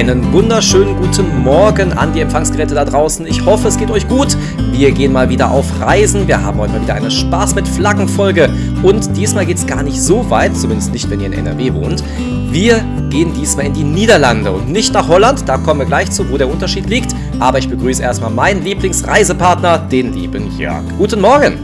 Einen 0.00 0.32
wunderschönen 0.32 0.96
guten 0.96 1.42
Morgen 1.42 1.92
an 1.92 2.14
die 2.14 2.20
Empfangsgeräte 2.20 2.74
da 2.74 2.86
draußen. 2.86 3.26
Ich 3.26 3.44
hoffe, 3.44 3.68
es 3.68 3.76
geht 3.76 3.90
euch 3.90 4.08
gut. 4.08 4.34
Wir 4.72 4.92
gehen 4.92 5.12
mal 5.12 5.28
wieder 5.28 5.50
auf 5.50 5.66
Reisen. 5.78 6.26
Wir 6.26 6.42
haben 6.42 6.58
heute 6.58 6.72
mal 6.72 6.80
wieder 6.80 6.94
eine 6.94 7.10
Spaß 7.10 7.54
mit 7.54 7.68
Flaggen-Folge. 7.68 8.48
Und 8.82 9.14
diesmal 9.14 9.44
geht 9.44 9.58
es 9.58 9.66
gar 9.66 9.82
nicht 9.82 10.00
so 10.00 10.30
weit, 10.30 10.56
zumindest 10.56 10.94
nicht, 10.94 11.10
wenn 11.10 11.20
ihr 11.20 11.26
in 11.26 11.34
NRW 11.34 11.74
wohnt. 11.74 12.02
Wir 12.50 12.82
gehen 13.10 13.34
diesmal 13.34 13.66
in 13.66 13.74
die 13.74 13.84
Niederlande 13.84 14.50
und 14.52 14.70
nicht 14.70 14.94
nach 14.94 15.06
Holland. 15.06 15.46
Da 15.46 15.58
kommen 15.58 15.80
wir 15.80 15.86
gleich 15.86 16.10
zu, 16.10 16.30
wo 16.30 16.38
der 16.38 16.48
Unterschied 16.48 16.88
liegt. 16.88 17.14
Aber 17.38 17.58
ich 17.58 17.68
begrüße 17.68 18.02
erstmal 18.02 18.30
meinen 18.30 18.64
Lieblingsreisepartner, 18.64 19.80
den 19.80 20.14
lieben 20.14 20.58
Jörg. 20.58 20.82
Guten 20.96 21.20
Morgen. 21.20 21.58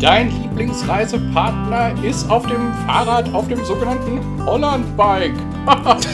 Dein 0.00 0.41
Lieblingsreisepartner 0.62 1.92
ist 2.04 2.30
auf 2.30 2.46
dem 2.46 2.72
Fahrrad 2.86 3.34
auf 3.34 3.48
dem 3.48 3.64
sogenannten 3.64 4.46
Holland-Bike. 4.46 5.34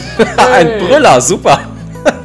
Ein 0.52 0.78
Brüller, 0.78 1.20
super. 1.20 1.60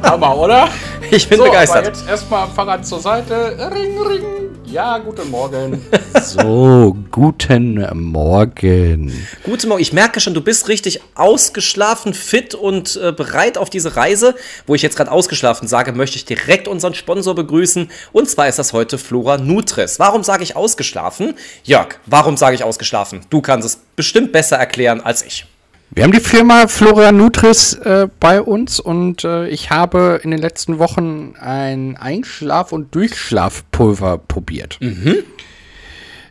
Hammer, 0.02 0.34
oder? 0.34 0.68
Ich 1.10 1.28
bin 1.28 1.36
so, 1.36 1.44
begeistert. 1.44 1.78
Aber 1.78 1.86
jetzt 1.86 2.08
erstmal 2.08 2.46
Fahrrad 2.48 2.86
zur 2.86 2.98
Seite. 2.98 3.70
Ring, 3.70 4.00
ring. 4.00 4.22
Ja, 4.74 4.98
guten 4.98 5.30
Morgen. 5.30 5.80
So, 6.20 6.96
guten 7.12 7.86
Morgen. 7.92 9.12
Guten 9.44 9.68
Morgen. 9.68 9.82
Ich 9.82 9.92
merke 9.92 10.18
schon, 10.18 10.34
du 10.34 10.40
bist 10.40 10.68
richtig 10.68 11.00
ausgeschlafen, 11.14 12.12
fit 12.12 12.56
und 12.56 12.96
äh, 12.96 13.12
bereit 13.12 13.56
auf 13.56 13.70
diese 13.70 13.94
Reise. 13.94 14.34
Wo 14.66 14.74
ich 14.74 14.82
jetzt 14.82 14.96
gerade 14.96 15.12
ausgeschlafen 15.12 15.68
sage, 15.68 15.92
möchte 15.92 16.16
ich 16.16 16.24
direkt 16.24 16.66
unseren 16.66 16.94
Sponsor 16.94 17.36
begrüßen. 17.36 17.88
Und 18.12 18.28
zwar 18.28 18.48
ist 18.48 18.58
das 18.58 18.72
heute 18.72 18.98
Flora 18.98 19.38
Nutris. 19.38 20.00
Warum 20.00 20.24
sage 20.24 20.42
ich 20.42 20.56
ausgeschlafen? 20.56 21.34
Jörg, 21.62 22.00
warum 22.06 22.36
sage 22.36 22.56
ich 22.56 22.64
ausgeschlafen? 22.64 23.20
Du 23.30 23.42
kannst 23.42 23.66
es 23.68 23.76
bestimmt 23.94 24.32
besser 24.32 24.56
erklären 24.56 25.00
als 25.00 25.22
ich. 25.22 25.46
Wir 25.94 26.02
haben 26.02 26.12
die 26.12 26.18
Firma 26.20 26.66
Flora 26.66 27.12
Nutris 27.12 27.74
äh, 27.74 28.08
bei 28.18 28.42
uns 28.42 28.80
und 28.80 29.22
äh, 29.22 29.46
ich 29.48 29.70
habe 29.70 30.20
in 30.24 30.32
den 30.32 30.40
letzten 30.40 30.80
Wochen 30.80 31.34
ein 31.40 31.96
Einschlaf- 31.96 32.72
und 32.72 32.92
Durchschlafpulver 32.96 34.18
probiert. 34.18 34.80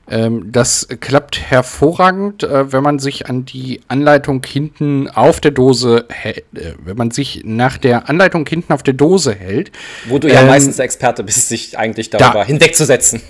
Ähm, 0.10 0.52
das 0.52 0.90
klappt 1.00 1.40
hervorragend, 1.40 2.44
äh, 2.44 2.74
wenn 2.74 2.84
man 2.84 3.00
sich 3.00 3.30
an 3.30 3.46
die 3.46 3.80
Anleitung 3.88 4.44
hinten 4.46 5.08
auf 5.08 5.40
der 5.40 5.52
Dose 5.52 6.08
hält, 6.10 6.44
äh, 6.56 6.74
wenn 6.84 6.98
man 6.98 7.12
sich 7.12 7.44
nach 7.46 7.78
der 7.78 8.10
Anleitung 8.10 8.46
hinten 8.46 8.74
auf 8.74 8.84
der 8.84 8.96
Dose 8.96 9.34
hält. 9.34 9.72
Wo 10.10 10.20
du 10.20 10.28
ja 10.28 10.42
Ähm, 10.42 10.48
meistens 10.48 10.78
Experte 10.80 11.24
bist, 11.24 11.48
sich 11.48 11.78
eigentlich 11.80 12.10
darüber 12.10 12.40
da- 12.42 12.46
hinwegzusetzen. 12.46 13.22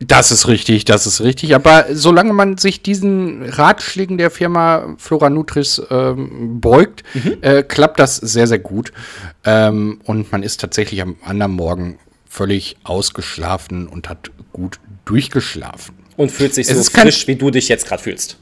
Das 0.00 0.30
ist 0.30 0.46
richtig, 0.46 0.84
das 0.84 1.06
ist 1.06 1.20
richtig. 1.20 1.54
Aber 1.56 1.86
solange 1.90 2.32
man 2.32 2.56
sich 2.56 2.82
diesen 2.82 3.42
Ratschlägen 3.42 4.16
der 4.16 4.30
Firma 4.30 4.94
Flora 4.96 5.28
Nutris 5.28 5.82
ähm, 5.90 6.60
beugt, 6.60 7.02
äh, 7.40 7.64
klappt 7.64 7.98
das 7.98 8.16
sehr, 8.16 8.46
sehr 8.46 8.60
gut. 8.60 8.92
Ähm, 9.44 10.00
und 10.04 10.30
man 10.30 10.44
ist 10.44 10.60
tatsächlich 10.60 11.02
am 11.02 11.16
anderen 11.24 11.52
Morgen 11.52 11.98
völlig 12.28 12.76
ausgeschlafen 12.84 13.88
und 13.88 14.08
hat 14.08 14.30
gut 14.52 14.78
durchgeschlafen. 15.04 15.96
Und 16.16 16.30
fühlt 16.30 16.54
sich 16.54 16.68
so 16.68 16.82
frisch, 16.82 17.26
wie 17.26 17.36
du 17.36 17.50
dich 17.50 17.68
jetzt 17.68 17.86
gerade 17.86 18.02
fühlst. 18.02 18.38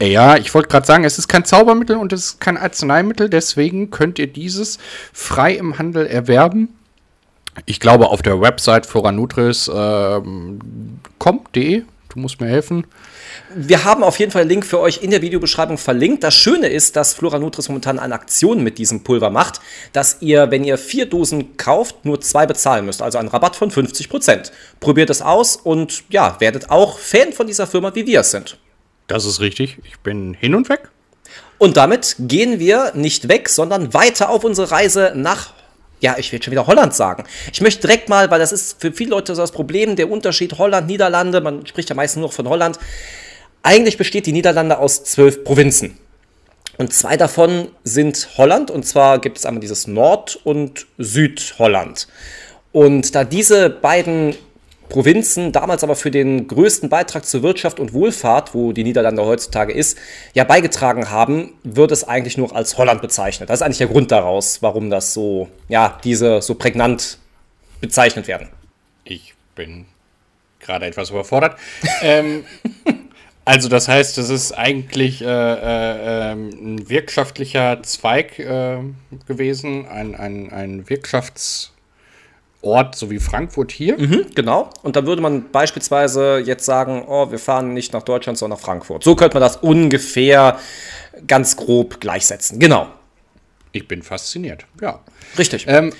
Ja, 0.00 0.36
ich 0.36 0.54
wollte 0.54 0.68
gerade 0.68 0.86
sagen, 0.86 1.04
es 1.04 1.18
ist 1.18 1.26
kein 1.26 1.44
Zaubermittel 1.44 1.96
und 1.96 2.12
es 2.12 2.24
ist 2.24 2.40
kein 2.40 2.56
Arzneimittel, 2.56 3.28
deswegen 3.28 3.90
könnt 3.90 4.20
ihr 4.20 4.28
dieses 4.28 4.78
frei 5.12 5.54
im 5.54 5.78
Handel 5.78 6.06
erwerben. 6.06 6.77
Ich 7.66 7.80
glaube 7.80 8.08
auf 8.08 8.22
der 8.22 8.40
Website 8.40 8.86
floranutris.com.de. 8.86 11.82
du 12.08 12.18
musst 12.18 12.40
mir 12.40 12.48
helfen. 12.48 12.86
Wir 13.54 13.84
haben 13.84 14.02
auf 14.02 14.18
jeden 14.18 14.32
Fall 14.32 14.42
einen 14.42 14.50
Link 14.50 14.66
für 14.66 14.80
euch 14.80 15.02
in 15.02 15.10
der 15.10 15.22
Videobeschreibung 15.22 15.78
verlinkt. 15.78 16.24
Das 16.24 16.34
Schöne 16.34 16.68
ist, 16.68 16.96
dass 16.96 17.14
Flora 17.14 17.38
Nutris 17.38 17.68
momentan 17.68 17.98
eine 17.98 18.14
Aktion 18.14 18.62
mit 18.62 18.78
diesem 18.78 19.04
Pulver 19.04 19.30
macht, 19.30 19.60
dass 19.92 20.18
ihr, 20.20 20.50
wenn 20.50 20.64
ihr 20.64 20.78
vier 20.78 21.06
Dosen 21.06 21.56
kauft, 21.56 22.04
nur 22.04 22.20
zwei 22.20 22.46
bezahlen 22.46 22.86
müsst. 22.86 23.02
Also 23.02 23.18
einen 23.18 23.28
Rabatt 23.28 23.56
von 23.56 23.70
50%. 23.70 24.50
Probiert 24.80 25.10
es 25.10 25.22
aus 25.22 25.56
und 25.56 26.04
ja, 26.10 26.36
werdet 26.40 26.70
auch 26.70 26.98
Fan 26.98 27.32
von 27.32 27.46
dieser 27.46 27.66
Firma, 27.66 27.94
wie 27.94 28.06
wir 28.06 28.20
es 28.20 28.30
sind. 28.30 28.58
Das 29.06 29.24
ist 29.24 29.40
richtig. 29.40 29.78
Ich 29.84 29.98
bin 30.00 30.34
hin 30.34 30.54
und 30.54 30.68
weg. 30.68 30.90
Und 31.58 31.76
damit 31.76 32.14
gehen 32.20 32.60
wir 32.60 32.92
nicht 32.94 33.28
weg, 33.28 33.48
sondern 33.48 33.92
weiter 33.92 34.30
auf 34.30 34.44
unsere 34.44 34.70
Reise 34.70 35.12
nach, 35.16 35.54
ja, 36.00 36.16
ich 36.18 36.32
will 36.32 36.42
schon 36.42 36.52
wieder 36.52 36.66
Holland 36.66 36.94
sagen. 36.94 37.24
Ich 37.52 37.60
möchte 37.60 37.82
direkt 37.82 38.08
mal, 38.08 38.30
weil 38.30 38.38
das 38.38 38.52
ist 38.52 38.80
für 38.80 38.92
viele 38.92 39.10
Leute 39.10 39.34
so 39.34 39.42
das 39.42 39.52
Problem, 39.52 39.96
der 39.96 40.10
Unterschied 40.10 40.58
Holland, 40.58 40.86
Niederlande, 40.86 41.40
man 41.40 41.66
spricht 41.66 41.88
ja 41.88 41.96
meistens 41.96 42.20
nur 42.20 42.32
von 42.32 42.48
Holland. 42.48 42.78
Eigentlich 43.62 43.96
besteht 43.96 44.26
die 44.26 44.32
Niederlande 44.32 44.78
aus 44.78 45.04
zwölf 45.04 45.44
Provinzen. 45.44 45.98
Und 46.76 46.92
zwei 46.92 47.16
davon 47.16 47.68
sind 47.82 48.28
Holland, 48.36 48.70
und 48.70 48.86
zwar 48.86 49.20
gibt 49.20 49.38
es 49.38 49.46
einmal 49.46 49.60
dieses 49.60 49.88
Nord- 49.88 50.38
und 50.44 50.86
Südholland. 50.96 52.06
Und 52.70 53.14
da 53.16 53.24
diese 53.24 53.68
beiden 53.68 54.36
Provinzen 54.88 55.52
damals 55.52 55.84
aber 55.84 55.96
für 55.96 56.10
den 56.10 56.46
größten 56.46 56.88
Beitrag 56.88 57.24
zur 57.26 57.42
Wirtschaft 57.42 57.78
und 57.80 57.92
Wohlfahrt, 57.92 58.54
wo 58.54 58.72
die 58.72 58.84
Niederlande 58.84 59.24
heutzutage 59.24 59.72
ist, 59.72 59.98
ja 60.34 60.44
beigetragen 60.44 61.10
haben, 61.10 61.52
wird 61.62 61.92
es 61.92 62.04
eigentlich 62.04 62.36
nur 62.36 62.54
als 62.54 62.78
Holland 62.78 63.02
bezeichnet. 63.02 63.50
Das 63.50 63.60
ist 63.60 63.62
eigentlich 63.62 63.78
der 63.78 63.88
Grund 63.88 64.10
daraus, 64.10 64.62
warum 64.62 64.90
das 64.90 65.14
so, 65.14 65.48
ja, 65.68 65.98
diese 66.04 66.40
so 66.42 66.54
prägnant 66.54 67.18
bezeichnet 67.80 68.28
werden. 68.28 68.48
Ich 69.04 69.34
bin 69.54 69.86
gerade 70.60 70.86
etwas 70.86 71.10
überfordert. 71.10 71.58
ähm, 72.02 72.44
also 73.44 73.68
das 73.68 73.88
heißt, 73.88 74.18
es 74.18 74.28
ist 74.28 74.52
eigentlich 74.52 75.22
äh, 75.22 75.26
äh, 75.26 76.32
ähm, 76.32 76.50
ein 76.50 76.88
wirtschaftlicher 76.90 77.82
Zweig 77.82 78.38
äh, 78.38 78.78
gewesen, 79.26 79.86
ein, 79.86 80.14
ein, 80.14 80.52
ein 80.52 80.88
Wirtschaftsort, 82.62 82.94
so 82.94 83.10
wie 83.10 83.18
Frankfurt 83.18 83.72
hier. 83.72 83.96
Genau. 84.34 84.70
Und 84.82 84.96
dann 84.96 85.06
würde 85.06 85.22
man 85.22 85.50
beispielsweise 85.50 86.38
jetzt 86.38 86.64
sagen, 86.64 87.04
oh, 87.06 87.30
wir 87.30 87.38
fahren 87.38 87.74
nicht 87.74 87.92
nach 87.92 88.02
Deutschland, 88.02 88.38
sondern 88.38 88.58
nach 88.58 88.64
Frankfurt. 88.64 89.04
So 89.04 89.14
könnte 89.14 89.34
man 89.34 89.42
das 89.42 89.56
ungefähr 89.56 90.58
ganz 91.26 91.56
grob 91.56 92.00
gleichsetzen. 92.00 92.58
Genau. 92.58 92.88
Ich 93.72 93.86
bin 93.86 94.02
fasziniert, 94.02 94.64
ja. 94.80 95.00
Richtig. 95.36 95.66
Ähm, 95.68 95.92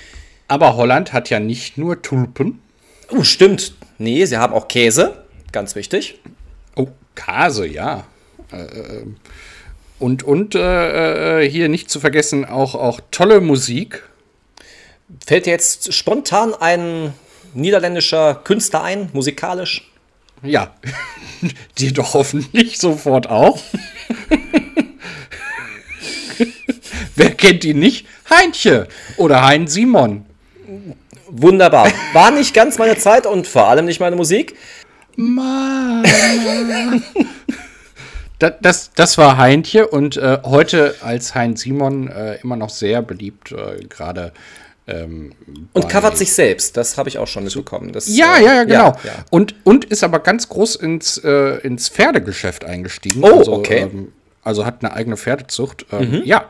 aber 0.47 0.75
Holland 0.75 1.13
hat 1.13 1.29
ja 1.29 1.39
nicht 1.39 1.77
nur 1.77 2.01
Tulpen. 2.01 2.61
Oh, 3.11 3.23
stimmt. 3.23 3.73
Nee, 3.97 4.25
sie 4.25 4.37
haben 4.37 4.53
auch 4.53 4.67
Käse. 4.67 5.23
Ganz 5.51 5.75
wichtig. 5.75 6.19
Oh, 6.75 6.87
Kase, 7.15 7.67
ja. 7.67 8.05
Äh, 8.51 8.63
ähm, 8.63 9.17
und 9.99 10.23
und 10.23 10.55
äh, 10.55 11.41
äh, 11.41 11.49
hier 11.49 11.69
nicht 11.69 11.89
zu 11.89 11.99
vergessen 11.99 12.45
auch, 12.45 12.73
auch 12.73 13.01
tolle 13.11 13.41
Musik. 13.41 14.03
Fällt 15.25 15.45
dir 15.45 15.51
jetzt 15.51 15.93
spontan 15.93 16.53
ein 16.53 17.13
niederländischer 17.53 18.35
Künstler 18.35 18.83
ein, 18.83 19.09
musikalisch? 19.13 19.89
Ja, 20.43 20.73
dir 21.77 21.93
doch 21.93 22.13
hoffentlich 22.13 22.77
sofort 22.77 23.29
auch. 23.29 23.59
Wer 27.15 27.31
kennt 27.31 27.65
ihn 27.65 27.79
nicht? 27.79 28.07
Heinche 28.29 28.87
oder 29.17 29.45
Hein 29.45 29.67
Simon. 29.67 30.25
Wunderbar. 31.27 31.91
War 32.13 32.31
nicht 32.31 32.53
ganz 32.53 32.77
meine 32.77 32.97
Zeit 32.97 33.25
und 33.25 33.47
vor 33.47 33.67
allem 33.67 33.85
nicht 33.85 33.99
meine 33.99 34.15
Musik. 34.15 34.55
Mama. 35.15 36.03
das, 38.39 38.53
das, 38.61 38.91
das 38.93 39.17
war 39.17 39.37
Heintje 39.37 39.87
und 39.87 40.17
äh, 40.17 40.39
heute 40.45 40.95
als 41.01 41.35
Hein 41.35 41.55
Simon 41.55 42.07
äh, 42.07 42.35
immer 42.41 42.55
noch 42.55 42.69
sehr 42.69 43.01
beliebt, 43.01 43.51
äh, 43.51 43.83
gerade. 43.85 44.31
Ähm, 44.89 45.33
Und 45.73 45.89
covert 45.89 46.17
sich 46.17 46.33
selbst. 46.33 46.75
Das 46.77 46.97
habe 46.97 47.09
ich 47.09 47.17
auch 47.17 47.27
schon 47.27 47.43
mitbekommen. 47.43 47.93
Das, 47.93 48.07
Ja, 48.07 48.37
äh, 48.37 48.43
ja, 48.45 48.53
ja, 48.53 48.63
genau. 48.63 48.93
ja. 49.03 49.25
Und, 49.29 49.55
und 49.63 49.85
ist 49.85 50.03
aber 50.03 50.19
ganz 50.19 50.49
groß 50.49 50.75
ins, 50.77 51.17
äh, 51.17 51.57
ins 51.59 51.89
Pferdegeschäft 51.89 52.65
eingestiegen. 52.65 53.23
Oh, 53.23 53.39
also, 53.39 53.53
okay. 53.53 53.89
Ähm, 53.91 54.13
also 54.43 54.65
hat 54.65 54.77
eine 54.83 54.93
eigene 54.93 55.17
Pferdezucht. 55.17 55.85
Ähm, 55.91 56.21
Ja. 56.25 56.45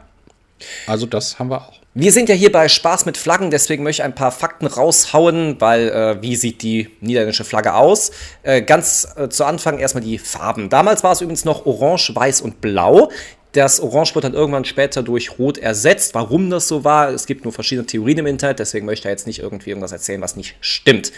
Also 0.88 1.06
das 1.06 1.40
haben 1.40 1.50
wir 1.50 1.62
auch. 1.62 1.80
Wir 1.96 2.12
sind 2.12 2.30
ja 2.30 2.36
hier 2.36 2.52
bei 2.52 2.70
Spaß 2.70 3.06
mit 3.08 3.18
Flaggen, 3.18 3.50
deswegen 3.50 3.84
möchte 3.84 4.02
ich 4.02 4.06
ein 4.06 4.14
paar 4.14 4.32
Fakten 4.32 4.68
raushauen, 4.68 5.60
weil 5.60 5.90
äh, 5.90 6.22
wie 6.22 6.36
sieht 6.36 6.62
die 6.62 6.90
niederländische 7.02 7.44
Flagge 7.44 7.74
aus? 7.74 8.12
Äh, 8.44 8.62
ganz 8.62 9.08
äh, 9.16 9.28
zu 9.30 9.44
Anfang 9.44 9.80
erstmal 9.80 10.04
die 10.04 10.20
Farben. 10.20 10.70
Damals 10.70 11.04
war 11.04 11.14
es 11.14 11.22
übrigens 11.22 11.46
noch 11.46 11.66
orange, 11.66 12.14
weiß 12.14 12.42
und 12.42 12.62
blau. 12.62 13.10
Das 13.54 13.80
Orange 13.80 14.14
wird 14.14 14.26
dann 14.26 14.34
irgendwann 14.34 14.66
später 14.66 15.02
durch 15.02 15.40
Rot 15.40 15.58
ersetzt. 15.58 16.14
Warum 16.14 16.50
das 16.50 16.68
so 16.68 16.84
war, 16.84 17.10
es 17.10 17.26
gibt 17.26 17.46
nur 17.46 17.54
verschiedene 17.54 17.88
Theorien 17.88 18.20
im 18.20 18.28
Internet, 18.28 18.60
deswegen 18.60 18.86
möchte 18.86 19.00
ich 19.00 19.04
da 19.04 19.10
jetzt 19.10 19.26
nicht 19.28 19.40
irgendwie 19.40 19.72
irgendwas 19.72 19.92
erzählen, 19.92 20.22
was 20.22 20.36
nicht 20.36 20.56
stimmt. 20.62 21.12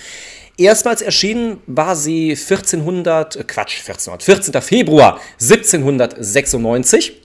Erstmals 0.57 1.01
erschienen 1.01 1.61
war 1.65 1.95
sie 1.95 2.31
1400, 2.31 3.35
äh, 3.35 3.43
Quatsch, 3.43 3.79
1400, 3.79 4.23
14. 4.23 4.61
Februar 4.61 5.19
1796 5.39 7.21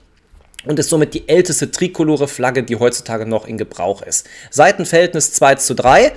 und 0.65 0.79
ist 0.79 0.89
somit 0.89 1.13
die 1.13 1.27
älteste 1.29 1.71
trikolore 1.71 2.27
Flagge, 2.27 2.63
die 2.63 2.75
heutzutage 2.75 3.25
noch 3.25 3.47
in 3.47 3.57
Gebrauch 3.57 4.01
ist. 4.01 4.27
Seitenverhältnis 4.49 5.33
2 5.33 5.55
zu 5.55 5.75
3. 5.75 6.11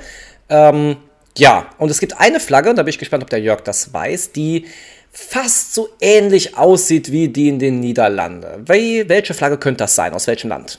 Ähm, 0.48 0.96
ja, 1.36 1.70
und 1.78 1.90
es 1.90 2.00
gibt 2.00 2.18
eine 2.18 2.40
Flagge, 2.40 2.74
da 2.74 2.82
bin 2.82 2.90
ich 2.90 2.98
gespannt, 2.98 3.22
ob 3.22 3.30
der 3.30 3.40
Jörg 3.40 3.60
das 3.60 3.92
weiß, 3.92 4.32
die 4.32 4.66
fast 5.12 5.74
so 5.74 5.88
ähnlich 6.00 6.56
aussieht 6.56 7.10
wie 7.10 7.28
die 7.28 7.48
in 7.48 7.58
den 7.58 7.80
Niederlanden. 7.80 8.68
Wie, 8.68 9.08
welche 9.08 9.34
Flagge 9.34 9.58
könnte 9.58 9.78
das 9.78 9.94
sein? 9.94 10.12
Aus 10.12 10.26
welchem 10.26 10.50
Land? 10.50 10.78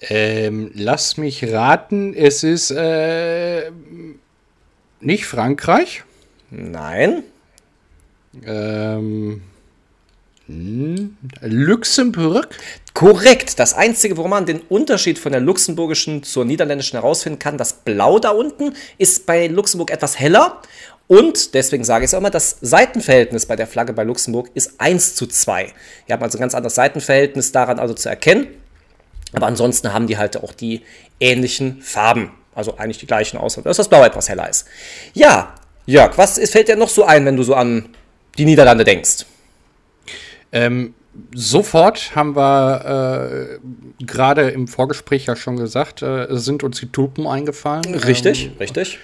Ähm, 0.00 0.70
lass 0.74 1.16
mich 1.16 1.52
raten, 1.52 2.14
es 2.14 2.44
ist 2.44 2.70
äh, 2.70 3.70
nicht 5.00 5.26
Frankreich. 5.26 6.04
Nein. 6.50 7.24
Ähm, 8.44 9.42
hm, 10.46 11.16
Luxemburg. 11.42 12.48
Korrekt. 12.94 13.58
Das 13.58 13.74
Einzige, 13.74 14.16
worum 14.16 14.30
man 14.30 14.46
den 14.46 14.60
Unterschied 14.60 15.18
von 15.18 15.32
der 15.32 15.40
luxemburgischen 15.40 16.22
zur 16.22 16.44
niederländischen 16.44 16.98
herausfinden 16.98 17.38
kann, 17.38 17.58
das 17.58 17.72
Blau 17.72 18.18
da 18.18 18.30
unten 18.30 18.74
ist 18.96 19.26
bei 19.26 19.46
Luxemburg 19.48 19.90
etwas 19.90 20.18
heller. 20.18 20.62
Und 21.08 21.54
deswegen 21.54 21.84
sage 21.84 22.04
ich 22.04 22.10
es 22.10 22.14
auch 22.14 22.18
immer, 22.18 22.30
das 22.30 22.58
Seitenverhältnis 22.60 23.46
bei 23.46 23.56
der 23.56 23.66
Flagge 23.66 23.94
bei 23.94 24.04
Luxemburg 24.04 24.50
ist 24.54 24.78
1 24.78 25.14
zu 25.14 25.26
2. 25.26 25.72
Wir 26.06 26.12
haben 26.12 26.22
also 26.22 26.38
ein 26.38 26.40
ganz 26.40 26.54
anderes 26.54 26.74
Seitenverhältnis 26.74 27.50
daran 27.50 27.78
also 27.78 27.94
zu 27.94 28.08
erkennen. 28.10 28.46
Aber 29.32 29.46
ansonsten 29.46 29.92
haben 29.92 30.06
die 30.06 30.18
halt 30.18 30.36
auch 30.36 30.52
die 30.52 30.82
ähnlichen 31.18 31.80
Farben. 31.80 32.30
Also 32.54 32.76
eigentlich 32.76 32.98
die 32.98 33.06
gleichen, 33.06 33.38
außer 33.38 33.62
dass 33.62 33.78
das 33.78 33.88
Blau 33.88 34.04
etwas 34.04 34.28
heller 34.28 34.48
ist. 34.48 34.66
Ja, 35.14 35.54
Jörg, 35.86 36.18
was 36.18 36.38
fällt 36.50 36.68
dir 36.68 36.76
noch 36.76 36.88
so 36.90 37.04
ein, 37.04 37.24
wenn 37.24 37.36
du 37.36 37.42
so 37.42 37.54
an 37.54 37.88
die 38.36 38.44
Niederlande 38.44 38.84
denkst? 38.84 39.24
Ähm, 40.52 40.94
sofort 41.34 42.14
haben 42.14 42.36
wir 42.36 43.58
äh, 43.60 44.04
gerade 44.04 44.50
im 44.50 44.68
Vorgespräch 44.68 45.26
ja 45.26 45.36
schon 45.36 45.56
gesagt, 45.56 46.02
äh, 46.02 46.26
sind 46.30 46.62
uns 46.62 46.80
die 46.80 46.92
Tulpen 46.92 47.26
eingefallen. 47.26 47.94
Richtig, 47.94 48.46
ähm, 48.46 48.52
richtig. 48.58 48.98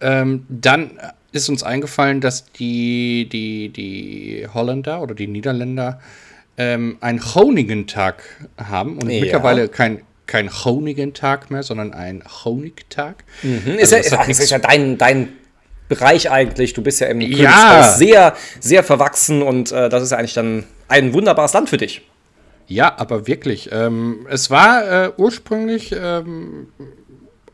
Ähm, 0.00 0.46
dann 0.48 0.98
ist 1.32 1.48
uns 1.48 1.62
eingefallen, 1.62 2.20
dass 2.20 2.44
die, 2.52 3.28
die, 3.30 3.68
die 3.68 4.46
Holländer 4.52 5.02
oder 5.02 5.14
die 5.14 5.26
Niederländer 5.26 6.00
ähm, 6.58 6.98
einen 7.00 7.20
Honigentag 7.34 8.22
haben 8.56 8.98
und 8.98 9.10
Ja. 9.10 9.20
mittlerweile 9.20 9.68
kein, 9.68 10.02
kein 10.26 10.50
Honigentag 10.50 11.50
mehr, 11.50 11.62
sondern 11.62 11.92
ein 11.92 12.22
Honigtag. 12.44 13.24
Mhm. 13.42 13.76
Also 13.80 13.96
ist, 13.96 14.12
das 14.12 14.12
ja, 14.12 14.22
ist, 14.24 14.50
ja 14.50 14.58
dein, 14.58 14.98
dein 14.98 15.30
Bereich 15.88 16.30
eigentlich. 16.30 16.72
Du 16.74 16.82
bist 16.82 17.00
ja 17.00 17.08
im 17.08 17.20
Ja. 17.20 17.94
Sehr, 17.96 18.36
sehr 18.60 18.84
verwachsen 18.84 19.42
und 19.42 19.72
äh, 19.72 19.88
das 19.88 20.02
ist 20.02 20.10
ja 20.12 20.18
eigentlich 20.18 20.34
dann 20.34 20.64
ein 20.88 21.12
wunderbares 21.14 21.52
Land 21.52 21.68
für 21.68 21.78
dich. 21.78 22.02
Ja, 22.68 22.94
aber 22.98 23.26
wirklich. 23.26 23.68
Ähm, 23.72 24.26
es 24.30 24.50
war 24.50 25.06
äh, 25.06 25.12
ursprünglich, 25.16 25.92
ähm, 25.92 26.68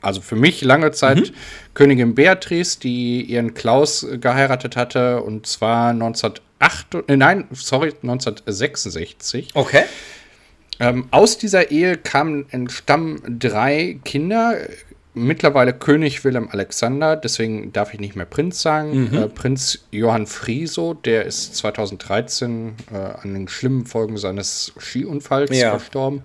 also 0.07 0.21
für 0.21 0.37
mich 0.37 0.63
lange 0.63 0.93
Zeit 0.93 1.33
Königin 1.75 2.15
Beatrice, 2.15 2.79
die 2.81 3.23
ihren 3.23 3.55
Klaus 3.55 4.07
geheiratet 4.21 4.77
hatte, 4.77 5.23
und 5.23 5.47
zwar 5.47 5.91
1908, 5.91 6.41
äh, 7.09 7.17
nein, 7.17 7.45
sorry, 7.53 7.93
1966. 8.03 9.51
Okay. 9.55 9.83
Ähm, 10.79 11.07
aus 11.11 11.39
dieser 11.39 11.71
Ehe 11.71 11.97
kamen, 11.97 12.47
entstammen 12.51 13.21
drei 13.39 13.99
Kinder. 14.05 14.57
Mittlerweile 15.19 15.73
König 15.73 16.25
Wilhelm 16.25 16.49
Alexander, 16.53 17.17
deswegen 17.17 17.73
darf 17.73 17.95
ich 17.95 18.01
nicht 18.01 18.17
mehr 18.17 18.27
Prinz 18.27 18.61
sagen. 18.61 19.15
Äh, 19.15 19.29
Prinz 19.29 19.87
Johann 19.91 20.27
Frieso, 20.27 20.93
der 20.93 21.25
ist 21.25 21.57
2013 21.57 22.75
äh, 22.93 22.97
an 22.97 23.33
den 23.33 23.49
schlimmen 23.49 23.87
Folgen 23.87 24.19
seines 24.19 24.75
Skiunfalls 24.79 25.59
Ja. 25.59 25.71
verstorben. 25.71 26.23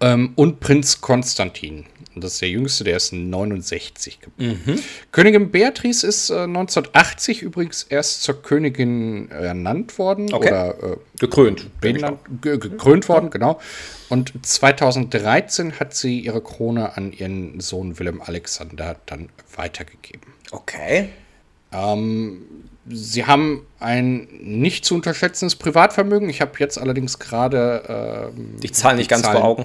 Ähm, 0.00 0.32
und 0.36 0.60
Prinz 0.60 1.00
Konstantin. 1.00 1.84
Das 2.16 2.34
ist 2.34 2.42
der 2.42 2.48
jüngste, 2.50 2.84
der 2.84 2.96
ist 2.96 3.12
69 3.12 4.20
geboren. 4.20 4.80
Königin 5.10 5.50
Beatrice 5.50 6.04
ist 6.06 6.30
äh, 6.30 6.42
1980 6.44 7.42
übrigens 7.42 7.82
erst 7.82 8.22
zur 8.22 8.40
Königin 8.40 9.30
ernannt 9.32 9.98
worden. 9.98 10.32
Okay. 10.32 10.48
Oder 10.48 10.92
äh, 10.92 10.96
Gekrönt. 11.18 11.80
benannt, 11.80 12.20
ge- 12.40 12.58
gekrönt 12.58 13.08
worden, 13.08 13.30
genau. 13.30 13.60
Und 14.10 14.32
2013 14.46 15.80
hat 15.80 15.94
sie 15.94 16.20
ihre 16.20 16.40
Krone 16.40 16.96
an 16.96 17.12
ihren 17.12 17.58
Sohn 17.60 17.98
Willem 17.98 18.20
Alexander 18.22 18.96
dann 19.06 19.28
weitergegeben. 19.56 20.32
Okay. 20.52 21.08
Sie 22.86 23.24
haben 23.26 23.66
ein 23.80 24.28
nicht 24.40 24.84
zu 24.84 24.94
unterschätzendes 24.94 25.56
Privatvermögen. 25.56 26.28
Ich 26.28 26.40
habe 26.40 26.52
jetzt 26.58 26.78
allerdings 26.78 27.18
gerade 27.18 28.30
ähm, 28.36 28.60
Die 28.60 28.70
Zahlen 28.72 28.96
nicht 28.98 29.08
ganz 29.10 29.22
Zahlen- 29.22 29.38
vor 29.38 29.44
Augen. 29.48 29.64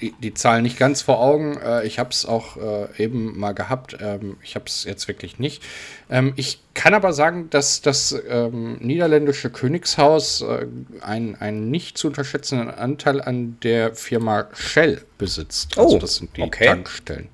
die, 0.00 0.14
die 0.22 0.32
Zahlen 0.34 0.62
nicht 0.62 0.78
ganz 0.78 1.02
vor 1.02 1.20
Augen. 1.20 1.56
Äh, 1.58 1.84
ich 1.86 1.98
habe 1.98 2.10
es 2.10 2.24
auch 2.24 2.56
äh, 2.56 2.86
eben 3.02 3.38
mal 3.38 3.52
gehabt. 3.52 3.96
Ähm, 4.00 4.36
ich 4.42 4.54
habe 4.54 4.64
es 4.66 4.84
jetzt 4.84 5.08
wirklich 5.08 5.38
nicht. 5.38 5.62
Ähm, 6.08 6.32
ich 6.36 6.60
kann 6.74 6.94
aber 6.94 7.12
sagen, 7.12 7.50
dass 7.50 7.82
das 7.82 8.16
ähm, 8.28 8.78
niederländische 8.80 9.50
Königshaus 9.50 10.40
äh, 10.42 10.66
einen, 11.02 11.70
nicht 11.70 11.98
zu 11.98 12.06
unterschätzenden 12.06 12.70
Anteil 12.70 13.20
an 13.20 13.58
der 13.62 13.94
Firma 13.94 14.48
Shell 14.54 15.02
besitzt. 15.18 15.76
Also 15.76 15.96
Oh, 15.96 15.98
das 15.98 16.14
sind 16.16 16.36
die 16.36 16.42
okay. 16.42 16.66
Tankstellen. 16.66 17.28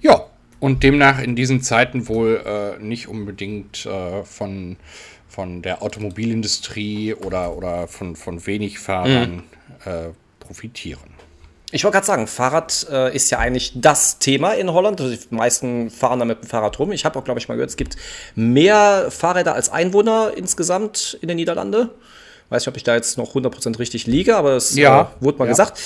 Ja, 0.00 0.26
und 0.60 0.82
demnach 0.82 1.20
in 1.20 1.34
diesen 1.36 1.62
Zeiten 1.62 2.06
wohl 2.08 2.42
äh, 2.44 2.82
nicht 2.82 3.08
unbedingt 3.08 3.86
äh, 3.86 4.22
von, 4.24 4.76
von 5.28 5.62
der 5.62 5.82
Automobilindustrie 5.82 7.14
oder, 7.14 7.56
oder 7.56 7.88
von, 7.88 8.14
von 8.14 8.46
wenig 8.46 8.78
Fahrern 8.78 9.42
äh, 9.84 10.10
profitieren. 10.38 11.10
Ich 11.72 11.84
wollte 11.84 11.94
gerade 11.94 12.06
sagen, 12.06 12.26
Fahrrad 12.26 12.86
äh, 12.90 13.14
ist 13.14 13.30
ja 13.30 13.38
eigentlich 13.38 13.72
das 13.76 14.18
Thema 14.18 14.52
in 14.54 14.72
Holland. 14.72 15.00
Also 15.00 15.14
Die 15.14 15.34
meisten 15.34 15.88
fahren 15.88 16.18
da 16.18 16.24
mit 16.24 16.42
dem 16.42 16.48
Fahrrad 16.48 16.78
rum. 16.80 16.90
Ich 16.90 17.04
habe 17.04 17.16
auch, 17.18 17.24
glaube 17.24 17.38
ich, 17.38 17.48
mal 17.48 17.54
gehört, 17.54 17.70
es 17.70 17.76
gibt 17.76 17.96
mehr 18.34 19.06
Fahrräder 19.10 19.54
als 19.54 19.70
Einwohner 19.70 20.32
insgesamt 20.36 21.16
in 21.22 21.28
den 21.28 21.36
Niederlanden. 21.36 21.88
Weiß 22.48 22.62
nicht, 22.62 22.68
ob 22.68 22.76
ich 22.76 22.82
da 22.82 22.96
jetzt 22.96 23.16
noch 23.18 23.36
100% 23.36 23.78
richtig 23.78 24.08
liege, 24.08 24.36
aber 24.36 24.56
es 24.56 24.74
Ja, 24.74 25.12
äh, 25.20 25.24
wurde 25.24 25.38
mal 25.38 25.44
ja. 25.44 25.50
gesagt. 25.52 25.80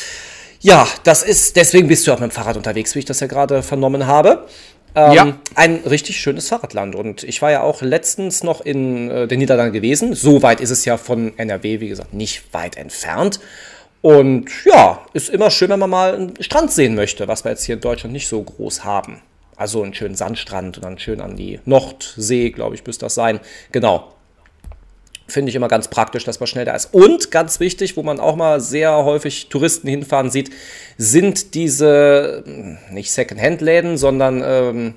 Ja, 0.65 0.89
das 1.03 1.23
ist, 1.23 1.57
deswegen 1.57 1.89
bist 1.89 2.07
du 2.07 2.13
auch 2.13 2.21
mit 2.21 2.31
dem 2.31 2.35
Fahrrad 2.35 2.57
unterwegs, 2.57 2.95
wie 2.95 3.01
ich 3.01 3.05
das 3.05 3.21
ja 3.21 3.27
gerade 3.27 3.63
vernommen 3.63 4.07
habe. 4.07 4.47
Ähm, 4.95 5.13
Ja. 5.13 5.39
Ein 5.55 5.83
richtig 5.85 6.17
schönes 6.19 6.49
Fahrradland. 6.49 6.95
Und 6.95 7.23
ich 7.23 7.43
war 7.43 7.51
ja 7.51 7.61
auch 7.63 7.83
letztens 7.83 8.43
noch 8.43 8.63
in 8.63 9.11
äh, 9.11 9.29
den 9.29 9.41
Niederlanden 9.41 9.75
gewesen. 9.75 10.15
So 10.15 10.43
weit 10.43 10.63
ist 10.63 10.71
es 10.71 10.87
ja 10.87 10.97
von 10.97 11.37
NRW, 11.37 11.81
wie 11.81 11.89
gesagt, 11.89 12.15
nicht 12.15 12.55
weit 12.55 12.79
entfernt. 12.79 13.41
Und 14.01 14.49
ja, 14.65 15.05
ist 15.13 15.29
immer 15.29 15.51
schön, 15.51 15.69
wenn 15.69 15.81
man 15.81 15.91
mal 15.91 16.15
einen 16.15 16.43
Strand 16.43 16.73
sehen 16.73 16.95
möchte, 16.95 17.29
was 17.29 17.45
wir 17.45 17.51
jetzt 17.51 17.65
hier 17.65 17.75
in 17.75 17.83
Deutschland 17.83 18.15
nicht 18.15 18.29
so 18.29 18.43
groß 18.43 18.85
haben. 18.85 19.21
Also 19.57 19.83
einen 19.83 19.93
schönen 19.93 20.15
Sandstrand 20.15 20.79
und 20.79 20.83
dann 20.83 20.99
schön 20.99 21.21
an 21.21 21.37
die 21.37 21.61
Nordsee, 21.67 22.49
glaube 22.51 22.75
ich, 22.75 22.87
müsste 22.87 23.05
das 23.05 23.15
sein. 23.15 23.39
Genau. 23.71 24.14
Finde 25.27 25.49
ich 25.49 25.57
immer 25.57 25.69
ganz 25.69 25.89
praktisch, 25.89 26.25
dass 26.25 26.39
man 26.39 26.47
schnell 26.47 26.67
da 26.67 26.75
ist. 26.75 26.93
Und 26.93 27.31
ganz 27.31 27.59
wichtig, 27.59 27.97
wo 27.97 28.03
man 28.03 28.21
auch 28.21 28.37
mal 28.37 28.61
sehr 28.61 28.93
häufig 29.05 29.49
Touristen 29.49 29.89
hinfahren 29.89 30.31
sieht, 30.31 30.51
sind 30.99 31.55
diese, 31.55 32.43
hm, 32.45 32.79
nicht 32.91 33.11
Second-Hand-Läden, 33.11 33.97
sondern 33.97 34.43
ähm, 34.45 34.95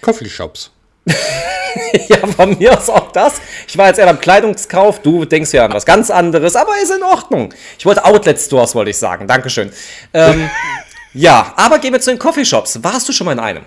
Coffeeshops. 0.00 0.70
ja, 2.08 2.26
von 2.26 2.58
mir 2.58 2.76
aus 2.78 2.88
auch 2.88 3.12
das. 3.12 3.40
Ich 3.68 3.76
war 3.76 3.88
jetzt 3.88 3.98
eher 3.98 4.06
beim 4.06 4.20
Kleidungskauf, 4.20 5.00
du 5.00 5.24
denkst 5.24 5.52
ja 5.52 5.64
an 5.64 5.72
was 5.72 5.84
ganz 5.84 6.10
anderes, 6.10 6.56
aber 6.56 6.72
ist 6.82 6.90
in 6.90 7.02
Ordnung. 7.02 7.52
Ich 7.78 7.86
wollte 7.86 8.04
Outlet-Stores, 8.04 8.74
wollte 8.74 8.90
ich 8.90 8.98
sagen. 8.98 9.26
Dankeschön. 9.26 9.70
Ähm, 10.14 10.48
ja, 11.14 11.52
aber 11.56 11.78
gehen 11.78 11.92
wir 11.92 12.00
zu 12.00 12.10
den 12.10 12.18
Coffeeshops. 12.18 12.82
Warst 12.82 13.08
du 13.08 13.12
schon 13.12 13.26
mal 13.26 13.32
in 13.32 13.40
einem? 13.40 13.64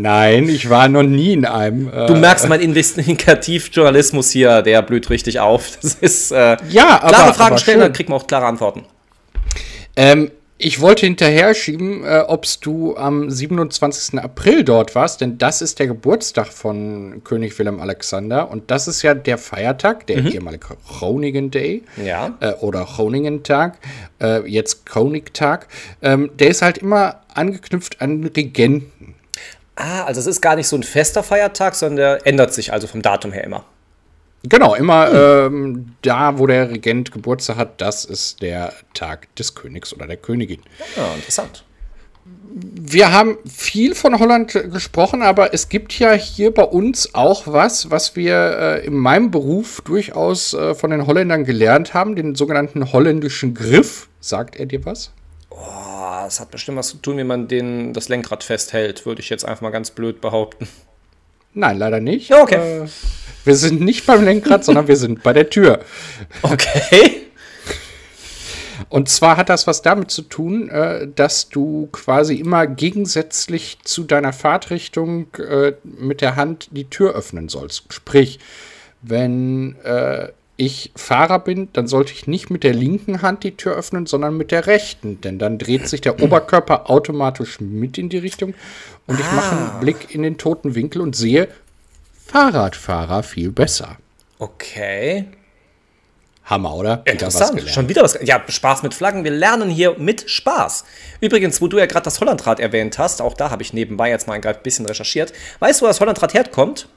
Nein, 0.00 0.48
ich 0.48 0.68
war 0.70 0.88
noch 0.88 1.02
nie 1.02 1.32
in 1.32 1.44
einem. 1.44 1.88
Äh, 1.92 2.06
Du 2.06 2.14
merkst, 2.14 2.48
mein 2.48 2.60
Investigativjournalismus 2.60 4.30
hier, 4.30 4.62
der 4.62 4.82
blüht 4.82 5.10
richtig 5.10 5.40
auf. 5.40 5.78
Das 5.82 5.94
ist 5.94 6.32
äh, 6.32 6.56
Ja, 6.68 7.00
aber- 7.02 7.08
klare 7.08 7.34
Fragen 7.34 7.50
aber 7.50 7.58
stellen, 7.58 7.80
dann 7.80 7.92
kriegt 7.92 8.08
man 8.08 8.18
auch 8.20 8.26
klare 8.26 8.46
Antworten. 8.46 8.84
ähm, 9.96 10.30
ich 10.60 10.80
wollte 10.80 11.06
hinterher 11.06 11.54
schieben, 11.54 12.02
äh, 12.04 12.24
ob 12.26 12.44
du 12.62 12.96
am 12.96 13.30
27. 13.30 14.18
April 14.18 14.64
dort 14.64 14.96
warst, 14.96 15.20
denn 15.20 15.38
das 15.38 15.62
ist 15.62 15.78
der 15.78 15.86
Geburtstag 15.86 16.48
von 16.48 17.22
König 17.22 17.56
Willem 17.60 17.78
Alexander 17.78 18.50
und 18.50 18.68
das 18.72 18.88
ist 18.88 19.02
ja 19.02 19.14
der 19.14 19.38
Feiertag, 19.38 20.08
der 20.08 20.16
ehemalige 20.24 20.66
Groningen 20.88 21.52
Day 21.52 21.84
Ja. 22.04 22.36
äh, 22.40 22.54
oder 22.54 22.84
Groningen-Tag, 22.84 23.78
äh, 24.20 24.48
jetzt 24.50 24.84
Konigtag. 24.84 25.68
Ähm, 26.02 26.30
der 26.40 26.48
ist 26.48 26.62
halt 26.62 26.78
immer 26.78 27.20
angeknüpft 27.34 28.00
an 28.02 28.24
Regenten. 28.36 29.14
Ah, 29.80 30.02
also 30.02 30.18
es 30.18 30.26
ist 30.26 30.40
gar 30.40 30.56
nicht 30.56 30.66
so 30.66 30.74
ein 30.74 30.82
fester 30.82 31.22
Feiertag, 31.22 31.76
sondern 31.76 31.96
der 31.96 32.26
ändert 32.26 32.52
sich 32.52 32.72
also 32.72 32.88
vom 32.88 33.00
Datum 33.00 33.30
her 33.30 33.44
immer. 33.44 33.64
Genau, 34.42 34.74
immer 34.74 35.12
ähm, 35.12 35.94
da, 36.02 36.36
wo 36.38 36.48
der 36.48 36.70
Regent 36.70 37.12
Geburtstag 37.12 37.56
hat, 37.56 37.80
das 37.80 38.04
ist 38.04 38.42
der 38.42 38.72
Tag 38.92 39.32
des 39.36 39.54
Königs 39.54 39.94
oder 39.94 40.08
der 40.08 40.16
Königin. 40.16 40.62
Ja, 40.96 41.14
interessant. 41.14 41.64
Wir 42.50 43.12
haben 43.12 43.38
viel 43.48 43.94
von 43.94 44.18
Holland 44.18 44.52
gesprochen, 44.52 45.22
aber 45.22 45.54
es 45.54 45.68
gibt 45.68 45.96
ja 45.96 46.12
hier 46.12 46.52
bei 46.52 46.64
uns 46.64 47.14
auch 47.14 47.46
was, 47.46 47.92
was 47.92 48.16
wir 48.16 48.34
äh, 48.34 48.86
in 48.86 48.94
meinem 48.94 49.30
Beruf 49.30 49.80
durchaus 49.82 50.54
äh, 50.54 50.74
von 50.74 50.90
den 50.90 51.06
Holländern 51.06 51.44
gelernt 51.44 51.94
haben, 51.94 52.16
den 52.16 52.34
sogenannten 52.34 52.92
holländischen 52.92 53.54
Griff. 53.54 54.08
Sagt 54.18 54.56
er 54.56 54.66
dir 54.66 54.84
was? 54.84 55.12
Es 56.28 56.40
hat 56.40 56.50
bestimmt 56.50 56.78
was 56.78 56.88
zu 56.88 56.98
tun, 56.98 57.18
wie 57.18 57.24
man 57.24 57.48
den, 57.48 57.92
das 57.92 58.08
Lenkrad 58.08 58.44
festhält, 58.44 59.06
würde 59.06 59.20
ich 59.20 59.30
jetzt 59.30 59.44
einfach 59.44 59.62
mal 59.62 59.70
ganz 59.70 59.90
blöd 59.90 60.20
behaupten. 60.20 60.68
Nein, 61.54 61.78
leider 61.78 62.00
nicht. 62.00 62.28
Ja, 62.28 62.42
okay. 62.42 62.84
Äh, 62.84 62.88
wir 63.44 63.56
sind 63.56 63.80
nicht 63.80 64.06
beim 64.06 64.24
Lenkrad, 64.24 64.64
sondern 64.64 64.86
wir 64.86 64.96
sind 64.96 65.22
bei 65.22 65.32
der 65.32 65.50
Tür. 65.50 65.80
Okay. 66.42 67.22
Und 68.90 69.08
zwar 69.08 69.36
hat 69.36 69.48
das 69.48 69.66
was 69.66 69.82
damit 69.82 70.10
zu 70.10 70.22
tun, 70.22 70.68
äh, 70.68 71.08
dass 71.14 71.48
du 71.48 71.88
quasi 71.92 72.36
immer 72.36 72.66
gegensätzlich 72.66 73.78
zu 73.82 74.04
deiner 74.04 74.32
Fahrtrichtung 74.32 75.26
äh, 75.34 75.72
mit 75.82 76.20
der 76.20 76.36
Hand 76.36 76.68
die 76.70 76.88
Tür 76.88 77.14
öffnen 77.14 77.48
sollst. 77.48 77.92
Sprich, 77.92 78.38
wenn 79.02 79.76
äh, 79.82 80.28
ich 80.60 80.92
Fahrer 80.96 81.38
bin, 81.38 81.68
dann 81.72 81.86
sollte 81.86 82.12
ich 82.12 82.26
nicht 82.26 82.50
mit 82.50 82.64
der 82.64 82.74
linken 82.74 83.22
Hand 83.22 83.44
die 83.44 83.56
Tür 83.56 83.74
öffnen, 83.76 84.04
sondern 84.06 84.36
mit 84.36 84.50
der 84.50 84.66
rechten. 84.66 85.20
Denn 85.20 85.38
dann 85.38 85.56
dreht 85.56 85.88
sich 85.88 86.00
der 86.02 86.20
Oberkörper 86.22 86.90
automatisch 86.90 87.60
mit 87.60 87.96
in 87.96 88.08
die 88.10 88.18
Richtung 88.18 88.54
und 89.06 89.18
ich 89.18 89.32
mache 89.32 89.54
Ah. 89.56 89.70
einen 89.70 89.80
Blick 89.80 90.14
in 90.14 90.22
den 90.22 90.36
toten 90.36 90.74
Winkel 90.74 91.00
und 91.00 91.16
sehe 91.16 91.48
Fahrradfahrer 92.26 93.22
viel 93.22 93.50
besser. 93.52 93.96
Okay. 94.38 95.26
Hammer, 96.44 96.74
oder? 96.74 97.00
Wieder 97.02 97.12
Interessant. 97.12 97.50
gelernt. 97.52 97.70
Schon 97.74 97.88
wieder 97.88 98.02
was. 98.02 98.18
Ja, 98.22 98.42
Spaß 98.46 98.82
mit 98.82 98.94
Flaggen. 98.94 99.22
Wir 99.22 99.30
lernen 99.30 99.68
hier 99.68 99.98
mit 99.98 100.28
Spaß. 100.30 100.84
Übrigens, 101.20 101.60
wo 101.60 101.68
du 101.68 101.78
ja 101.78 101.86
gerade 101.86 102.04
das 102.04 102.20
Hollandrad 102.20 102.58
erwähnt 102.58 102.98
hast, 102.98 103.20
auch 103.22 103.34
da 103.34 103.50
habe 103.50 103.62
ich 103.62 103.72
nebenbei 103.74 104.08
jetzt 104.10 104.26
mal 104.26 104.34
ein 104.40 104.56
bisschen 104.62 104.86
recherchiert. 104.86 105.32
Weißt 105.60 105.80
du, 105.80 105.84
wo 105.84 105.88
das 105.88 106.00
Hollandrad 106.00 106.34
herkommt? 106.34 106.88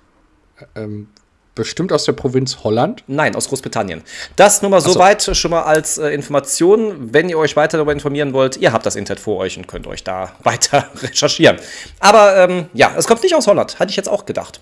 Bestimmt 1.53 1.91
aus 1.91 2.05
der 2.05 2.13
Provinz 2.13 2.63
Holland. 2.63 3.03
Nein, 3.07 3.35
aus 3.35 3.49
Großbritannien. 3.49 4.03
Das 4.37 4.61
nur 4.61 4.71
mal 4.71 4.79
so 4.79 4.91
so. 4.91 4.99
weit 4.99 5.21
schon 5.35 5.51
mal 5.51 5.63
als 5.63 5.97
äh, 5.97 6.09
Information. 6.09 7.13
Wenn 7.13 7.27
ihr 7.27 7.37
euch 7.37 7.57
weiter 7.57 7.77
darüber 7.77 7.91
informieren 7.91 8.31
wollt, 8.31 8.55
ihr 8.55 8.71
habt 8.71 8.85
das 8.85 8.95
Internet 8.95 9.19
vor 9.19 9.37
euch 9.37 9.57
und 9.57 9.67
könnt 9.67 9.85
euch 9.85 10.03
da 10.03 10.31
weiter 10.43 10.89
recherchieren. 11.01 11.57
Aber 11.99 12.37
ähm, 12.37 12.65
ja, 12.73 12.93
es 12.97 13.05
kommt 13.05 13.21
nicht 13.23 13.35
aus 13.35 13.47
Holland. 13.47 13.79
Hatte 13.79 13.89
ich 13.89 13.97
jetzt 13.97 14.07
auch 14.07 14.25
gedacht. 14.25 14.61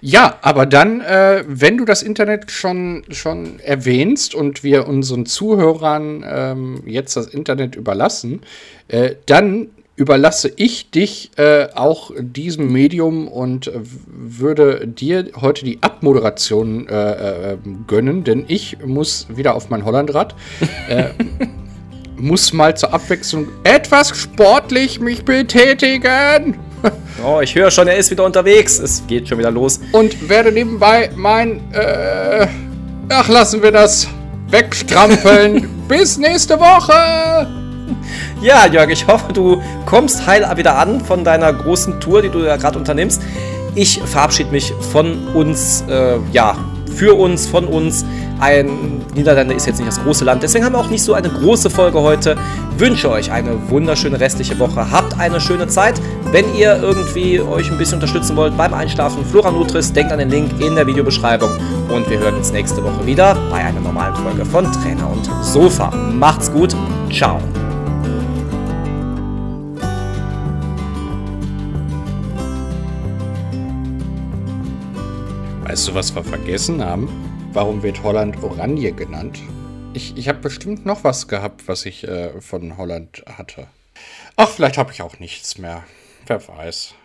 Ja, 0.00 0.38
aber 0.42 0.66
dann, 0.66 1.00
äh, 1.00 1.42
wenn 1.48 1.76
du 1.76 1.84
das 1.84 2.02
Internet 2.02 2.52
schon, 2.52 3.02
schon 3.10 3.58
erwähnst 3.58 4.34
und 4.34 4.62
wir 4.62 4.86
unseren 4.86 5.26
Zuhörern 5.26 6.24
ähm, 6.28 6.82
jetzt 6.86 7.16
das 7.16 7.26
Internet 7.26 7.74
überlassen, 7.74 8.42
äh, 8.86 9.16
dann 9.26 9.70
überlasse 9.98 10.50
ich 10.54 10.90
dich 10.90 11.32
äh, 11.36 11.66
auch 11.74 12.12
diesem 12.16 12.72
Medium 12.72 13.26
und 13.26 13.66
äh, 13.66 13.72
würde 14.06 14.86
dir 14.86 15.30
heute 15.40 15.64
die 15.64 15.82
Abmoderation 15.82 16.88
äh, 16.88 17.52
äh, 17.52 17.58
gönnen, 17.88 18.22
denn 18.22 18.44
ich 18.46 18.78
muss 18.84 19.26
wieder 19.28 19.56
auf 19.56 19.70
mein 19.70 19.84
Hollandrad. 19.84 20.36
äh, 20.88 21.08
muss 22.16 22.52
mal 22.52 22.76
zur 22.76 22.94
Abwechslung 22.94 23.48
etwas 23.64 24.16
sportlich 24.16 25.00
mich 25.00 25.24
betätigen. 25.24 26.56
Oh, 27.26 27.40
ich 27.40 27.56
höre 27.56 27.72
schon, 27.72 27.88
er 27.88 27.96
ist 27.96 28.12
wieder 28.12 28.24
unterwegs. 28.24 28.78
Es 28.78 29.04
geht 29.08 29.26
schon 29.26 29.38
wieder 29.38 29.50
los. 29.50 29.80
und 29.90 30.28
werde 30.28 30.52
nebenbei 30.52 31.10
mein, 31.16 31.60
äh, 31.72 32.46
ach, 33.08 33.28
lassen 33.28 33.60
wir 33.64 33.72
das 33.72 34.06
wegstrampeln. 34.50 35.68
Bis 35.88 36.18
nächste 36.18 36.60
Woche. 36.60 37.57
Ja, 38.40 38.66
Jörg, 38.66 38.88
ich 38.90 39.06
hoffe, 39.06 39.32
du 39.32 39.60
kommst 39.84 40.26
heil 40.26 40.48
wieder 40.56 40.78
an 40.78 41.00
von 41.00 41.24
deiner 41.24 41.52
großen 41.52 41.98
Tour, 42.00 42.22
die 42.22 42.28
du 42.28 42.44
ja 42.44 42.56
gerade 42.56 42.78
unternimmst. 42.78 43.20
Ich 43.74 44.00
verabschiede 44.00 44.50
mich 44.50 44.72
von 44.92 45.26
uns, 45.34 45.84
äh, 45.88 46.18
ja, 46.32 46.56
für 46.94 47.18
uns, 47.18 47.46
von 47.46 47.64
uns. 47.66 48.04
Ein 48.40 49.04
Niederlande 49.14 49.54
ist 49.54 49.66
jetzt 49.66 49.78
nicht 49.78 49.88
das 49.88 50.00
große 50.02 50.24
Land, 50.24 50.44
deswegen 50.44 50.64
haben 50.64 50.72
wir 50.74 50.78
auch 50.78 50.90
nicht 50.90 51.02
so 51.02 51.14
eine 51.14 51.28
große 51.28 51.68
Folge 51.68 52.00
heute. 52.00 52.36
Wünsche 52.76 53.10
euch 53.10 53.32
eine 53.32 53.70
wunderschöne 53.70 54.20
restliche 54.20 54.56
Woche. 54.60 54.88
Habt 54.90 55.18
eine 55.18 55.40
schöne 55.40 55.66
Zeit. 55.66 56.00
Wenn 56.30 56.54
ihr 56.54 56.76
irgendwie 56.80 57.40
euch 57.40 57.70
ein 57.70 57.78
bisschen 57.78 57.94
unterstützen 57.94 58.36
wollt 58.36 58.56
beim 58.56 58.72
Einschlafen, 58.72 59.24
Flora 59.24 59.50
Nutris, 59.50 59.92
denkt 59.92 60.12
an 60.12 60.20
den 60.20 60.30
Link 60.30 60.60
in 60.60 60.76
der 60.76 60.86
Videobeschreibung. 60.86 61.50
Und 61.88 62.08
wir 62.08 62.20
hören 62.20 62.36
uns 62.36 62.52
nächste 62.52 62.84
Woche 62.84 63.04
wieder 63.04 63.36
bei 63.50 63.64
einer 63.64 63.80
normalen 63.80 64.14
Folge 64.14 64.44
von 64.44 64.70
Trainer 64.70 65.10
und 65.10 65.28
Sofa. 65.44 65.90
Macht's 65.90 66.52
gut. 66.52 66.76
Ciao. 67.12 67.40
Weißt 75.78 75.86
du, 75.86 75.94
was 75.94 76.12
wir 76.12 76.24
vergessen 76.24 76.84
haben? 76.84 77.08
Warum 77.52 77.84
wird 77.84 78.02
Holland 78.02 78.42
Oranje 78.42 78.90
genannt? 78.90 79.38
Ich, 79.94 80.16
ich 80.16 80.28
habe 80.28 80.40
bestimmt 80.40 80.84
noch 80.84 81.04
was 81.04 81.28
gehabt, 81.28 81.68
was 81.68 81.86
ich 81.86 82.02
äh, 82.02 82.40
von 82.40 82.76
Holland 82.76 83.22
hatte. 83.28 83.68
Ach, 84.34 84.48
vielleicht 84.48 84.76
habe 84.76 84.90
ich 84.90 85.02
auch 85.02 85.20
nichts 85.20 85.56
mehr. 85.56 85.84
Wer 86.26 86.48
weiß. 86.48 86.96